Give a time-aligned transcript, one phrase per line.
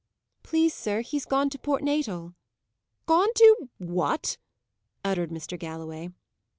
[0.41, 2.33] "Please, sir, he's gone to Port Natal."
[3.05, 4.39] "Gone to what?"
[5.05, 5.59] uttered Mr.
[5.59, 6.09] Galloway.